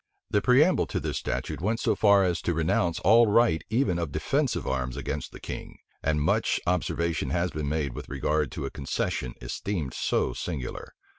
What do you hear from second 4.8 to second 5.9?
against the king;